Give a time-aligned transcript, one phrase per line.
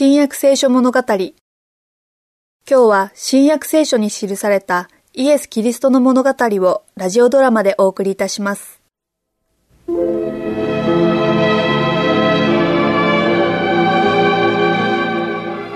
[0.00, 1.00] 新約聖書物語。
[1.00, 1.32] 今
[2.68, 8.80] 日は新約聖書に記されたイエス・キリストの物語をラジオドラマでお送りいたします。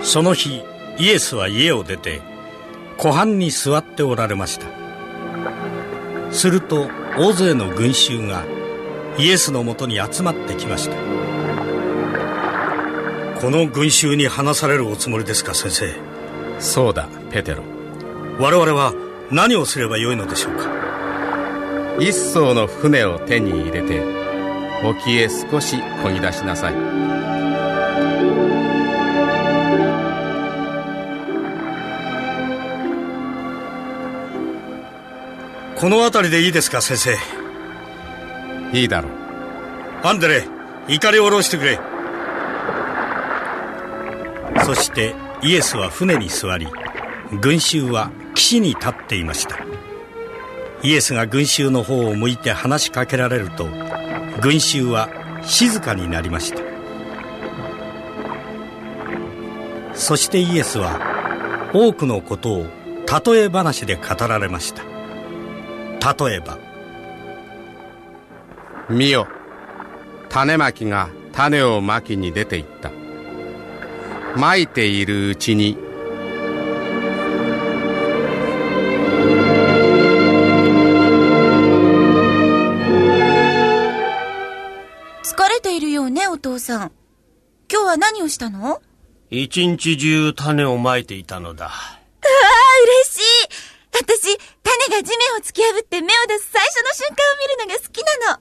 [0.04, 0.62] その日
[1.00, 2.22] イエスは家を出て
[2.98, 4.68] 湖畔に座っておられました。
[6.30, 6.86] すると
[7.18, 8.44] 大勢の群衆が
[9.18, 11.21] イエスのもとに集まってきました。
[13.42, 15.92] この群衆に話されるおつもりですか先生？
[16.60, 17.64] そうだペテロ。
[18.38, 18.94] 我々は
[19.32, 21.96] 何をすればよいのでしょうか？
[21.98, 24.00] 一艘の船を手に入れて
[24.84, 26.74] 沖へ少し漕ぎ出しなさい。
[35.74, 37.16] この辺りでいいですか先生？
[38.72, 39.12] いいだろう。
[40.04, 40.44] アンデレ
[40.86, 41.80] 怒りを下ろしてくれ
[44.64, 46.68] そしてイエスは船に座り
[47.40, 49.58] 群衆は岸に立っていました。
[50.82, 53.66] イエスが群衆の方を向いて話しかけられると
[54.40, 55.08] 群衆は
[55.42, 56.62] 静かになりました。
[59.94, 62.66] そしてイエスは多くのことを
[63.24, 64.82] 例え話で語られました。
[66.24, 66.58] 例えば
[68.88, 69.26] 見よ
[70.28, 73.01] 種まきが種をまきに出ていった。
[74.36, 75.76] まいているうちに
[85.22, 86.92] 疲れているようね、お父さん。
[87.70, 88.82] 今日は何をしたの？
[89.30, 91.66] 一日中種をまいていたのだ。
[91.66, 91.72] ああ、
[93.04, 93.48] 嬉しい
[93.94, 98.40] 私、種が地面を突き破って芽を出す最初の瞬間を見るのが好きなの。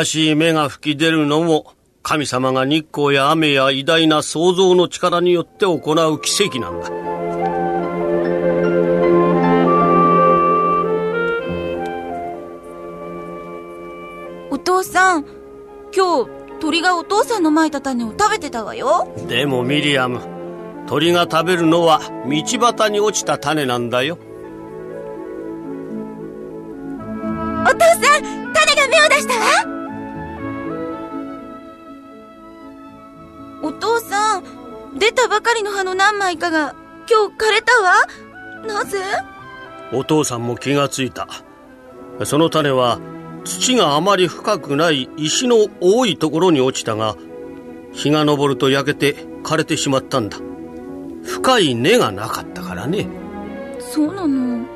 [0.00, 1.72] 新しい芽が吹き出るのも、
[2.06, 6.90] 神様が日光や雨や偉大な創造の力によって行う奇跡なんだ。
[14.50, 15.24] お父さん、
[15.96, 19.08] 今日、鳥がお父さんのまいた種を食べてたわよ。
[19.26, 20.20] でもミリアム、
[20.86, 24.18] 鳥が食べるのは道端に落ちた種なんだよ。
[27.66, 29.83] お父さん、種が芽を出したわ
[35.24, 36.74] たばかりの葉の何枚かが
[37.10, 37.94] 今日枯れたわ。
[38.66, 38.98] なぜ？
[39.90, 41.28] お父さんも気がついた。
[42.26, 43.00] その種は
[43.42, 47.16] 土があまり深くない石の多いところに落ちたが、
[47.92, 50.36] 日が昇ると焼けて枯れてしまったんだ。
[51.24, 53.08] 深い根がなかったからね。
[53.80, 54.66] そうなの？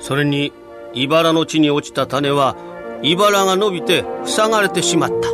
[0.00, 0.52] それに、
[0.94, 2.56] 茨の地に落ちた種は、
[3.04, 5.28] 茨が伸びて塞がれてしまった。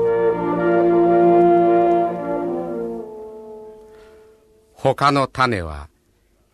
[4.81, 5.89] 他の種は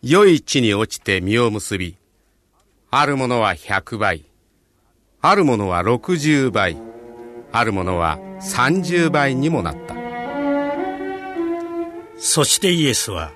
[0.01, 1.95] 良い地に落ちて実を結び
[2.89, 4.25] あるものは100倍
[5.21, 6.75] あるものは60倍
[7.51, 9.93] あるものは30倍にもなった。
[12.17, 13.31] そしてイエスは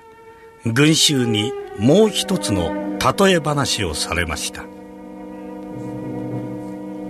[0.64, 4.64] 群衆にもう一つの例え話をされました。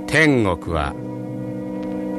[0.06, 0.94] 天国は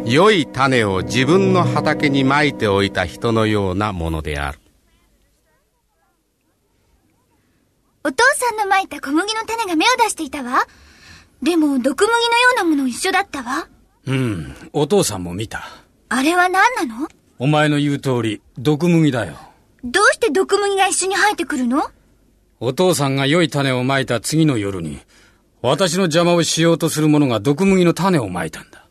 [0.05, 4.60] 良い種を自分の畑にまいておいた人のようなものである
[8.03, 10.65] お父さんのまいた小麦の種が芽を出していたわ。
[11.43, 13.67] でも、毒麦のようなもの一緒だったわ。
[14.05, 15.63] うん、お父さんも見た。
[16.09, 17.07] あれは何なの？
[17.37, 19.37] お前の言う通り、毒麦だよ。
[19.83, 21.83] どうして毒麦が一緒に生えてくるの？
[22.59, 24.99] お父さんが良い種をまいた次の夜に、
[25.61, 28.85] 私の邪魔をしようとする者が毒麦の種をまいたんだ。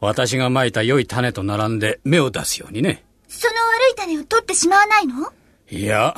[0.00, 3.04] 私がまいた良い種と並んで芽を出すようにね。
[3.26, 5.32] その悪い種を取ってしまわないの？
[5.70, 6.14] いや、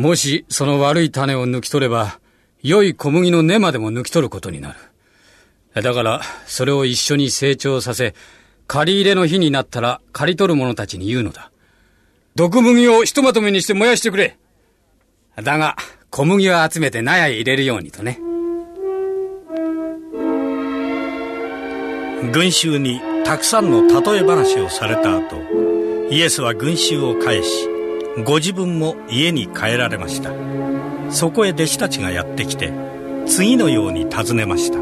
[0.00, 2.20] もしその悪い種を抜き取れば、
[2.62, 4.74] 良い小麦の根までも抜き取ることにな
[5.74, 5.82] る。
[5.82, 8.14] だから、それを一緒に成長させ、
[8.66, 11.52] 借り入れの日になったら借り取る者たちに言うのだ。
[12.34, 14.38] 毒麦をひとまとめにして燃やしてくれ。
[15.36, 15.76] だが、
[16.08, 18.18] 小麦は集めて納屋へ入れるようにとね。
[22.32, 25.36] 群衆にたくさんの例え話をされた後
[26.10, 27.69] イエスは群衆を返し
[28.24, 30.32] ご自分も家に帰られました。
[31.10, 32.72] そこへ弟子たちがやってきて
[33.26, 34.78] 次のように尋ねました。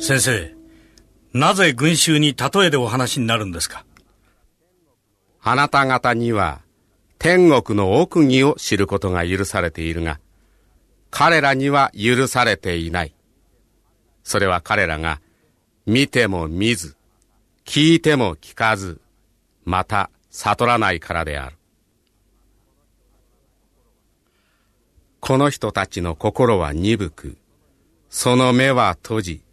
[0.00, 0.54] 先生
[1.32, 3.84] なぜ群衆に例えでお話になるんですか？
[5.42, 6.60] あなた方には
[7.18, 10.20] 天国の奥義を知ることが許されているが、
[11.10, 13.14] 彼らには許されていない。
[14.22, 15.20] それは彼らが
[15.86, 16.96] 見ても見ず、
[17.64, 19.00] 聞いても聞かず、
[19.64, 21.56] また悟らないからである。
[25.20, 27.38] この人たちの心は鈍く、
[28.10, 29.44] その目は閉じ、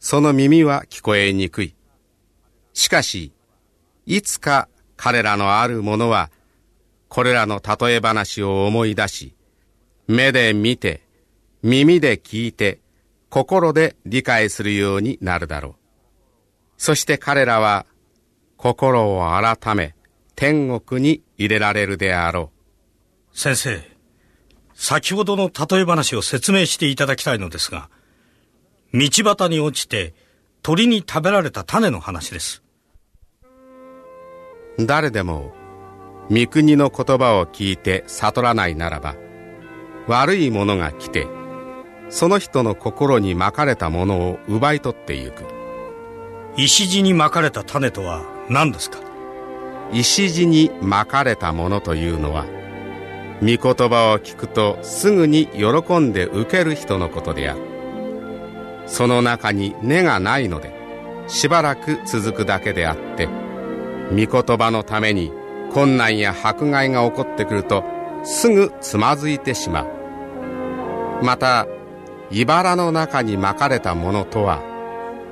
[0.00, 1.76] その耳は聞こえにくい。
[2.72, 3.32] しかし、
[4.06, 6.32] いつか彼らのあるものは、
[7.08, 9.36] これらの例え話を思い出し、
[10.08, 11.02] 目で見て、
[11.62, 12.80] 耳で聞いて、
[13.30, 15.74] 心で理解するようになるだろう。
[16.76, 17.86] そして彼らは、
[18.56, 19.94] 心を改め、
[20.36, 22.50] 天国に入れられるであろ
[23.32, 23.38] う。
[23.38, 23.82] 先生、
[24.74, 27.88] 先ほどの例え話を説明していただきたいのですが、
[28.92, 30.14] 道端に落ちて
[30.62, 32.62] 鳥に食べられた種の話です。
[34.78, 35.52] 誰でも、
[36.30, 39.14] 御国の言葉を聞いて悟らないならば、
[40.08, 41.28] 悪いものが来て、
[42.10, 45.44] その人の心にまかれたものを奪い取ってゆく。
[46.56, 48.98] 石地にまかれた種とは何ですか？
[49.94, 52.44] 石地にまかれたものというのは、
[53.40, 53.58] 御言
[53.88, 57.60] 葉を聞くとすぐに喜んで受ける人のことである。
[58.86, 60.74] その中に根がないので、
[61.28, 63.28] しばらく続くだけであって、
[64.10, 65.32] 御言葉のために
[65.72, 67.84] 困難や迫害が起こってくると、
[68.24, 71.24] すぐつまずいてしまう。
[71.24, 71.66] また、
[72.30, 74.60] 茨の中にまかれたものとは、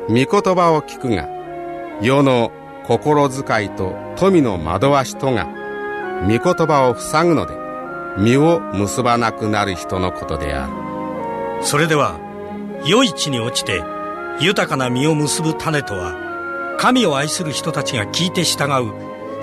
[0.08, 1.28] 御言葉を聞くが、
[2.00, 2.52] 世の
[2.86, 5.46] 心遣いと富の惑わしとが、
[6.22, 7.54] 御言葉を塞ぐので、
[8.18, 10.72] 実を結ばなくなる人のことである。
[11.64, 12.18] それでは、
[12.84, 13.82] 良い地に落ちて、
[14.40, 18.92] 豊かな実を結ぶ種とは、神を愛する人たちが聞いて従う、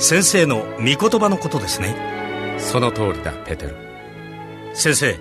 [0.02, 2.58] 先生の御言葉のことですね。
[2.58, 3.76] その通りだ、ペテル。
[4.74, 5.18] 先生、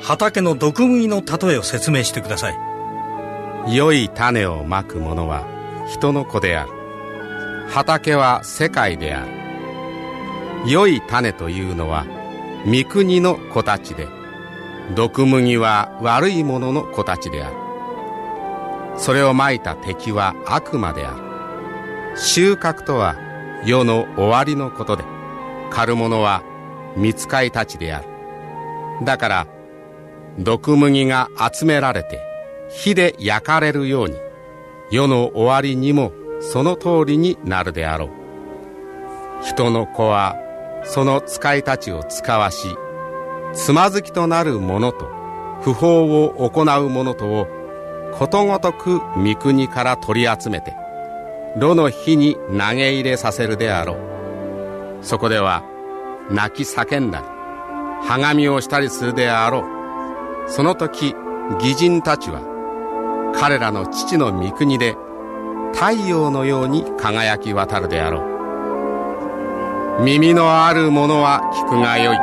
[0.00, 2.70] 畑の毒麦の例えを説明してください。
[3.68, 5.44] 良い種をまく者は
[5.86, 6.79] 人の子である
[7.70, 9.32] 畑は世界である。
[10.66, 12.04] 良い種というのは
[12.66, 14.08] 御国の子たちで
[14.96, 17.56] 毒麦は悪い者の子たちである。
[18.98, 22.18] それをまいた敵は悪魔である。
[22.18, 23.14] 収穫とは
[23.64, 25.04] 世の終わりのことで
[25.70, 26.42] 狩る者は
[26.96, 28.08] 見つかいたちである。
[29.04, 29.46] だから
[30.40, 32.20] 毒麦が集められて
[32.68, 34.16] 火で焼かれるように
[34.90, 38.10] 世の終わりにもその通りになるであろう。
[39.42, 40.36] 人の子は
[40.84, 42.76] その使いたちを使わし
[43.52, 45.08] つまずきとなる者と
[45.62, 47.46] 不法を行う者とを
[48.14, 50.74] ことごとく三国から取り集めて
[51.56, 55.04] 炉の火に投げ入れさせるであろう。
[55.04, 55.62] そこでは
[56.30, 57.26] 泣き叫んだり
[58.06, 59.60] はがみをしたりするであろ
[60.46, 60.50] う。
[60.50, 61.14] その時
[61.60, 62.40] 義人たちは
[63.34, 64.96] 彼らの父の御国で
[65.72, 68.20] 太陽のように輝き渡るであろ
[69.98, 70.02] う。
[70.02, 72.16] 耳のある者は聞くがよい。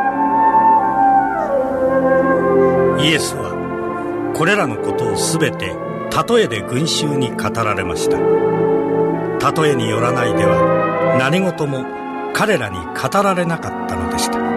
[3.08, 5.76] イエスはこれらのことを全て
[6.28, 8.18] 例えで群衆に語られました。
[8.18, 11.86] 例えによらないでは何事も
[12.34, 14.57] 彼らに語られなかったのでした。